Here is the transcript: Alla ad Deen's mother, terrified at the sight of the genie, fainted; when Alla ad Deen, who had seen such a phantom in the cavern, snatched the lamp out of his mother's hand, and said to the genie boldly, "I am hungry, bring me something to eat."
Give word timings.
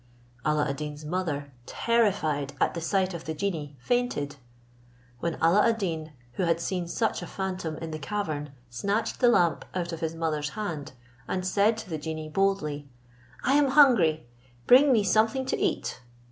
Alla 0.43 0.67
ad 0.67 0.77
Deen's 0.77 1.05
mother, 1.05 1.51
terrified 1.67 2.53
at 2.59 2.73
the 2.73 2.81
sight 2.81 3.13
of 3.13 3.25
the 3.25 3.35
genie, 3.35 3.77
fainted; 3.79 4.37
when 5.19 5.35
Alla 5.39 5.67
ad 5.69 5.77
Deen, 5.77 6.13
who 6.31 6.43
had 6.45 6.59
seen 6.59 6.87
such 6.87 7.21
a 7.21 7.27
phantom 7.27 7.77
in 7.77 7.91
the 7.91 7.99
cavern, 7.99 8.49
snatched 8.67 9.19
the 9.19 9.29
lamp 9.29 9.63
out 9.75 9.91
of 9.93 9.99
his 9.99 10.15
mother's 10.15 10.49
hand, 10.57 10.93
and 11.27 11.45
said 11.45 11.77
to 11.77 11.87
the 11.91 11.99
genie 11.99 12.29
boldly, 12.29 12.89
"I 13.43 13.53
am 13.53 13.67
hungry, 13.67 14.25
bring 14.65 14.91
me 14.91 15.03
something 15.03 15.45
to 15.45 15.57
eat." 15.59 16.01